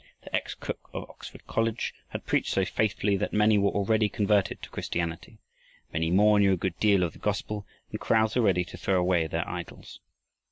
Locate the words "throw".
8.77-8.99